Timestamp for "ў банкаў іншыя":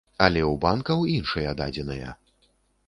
0.51-1.55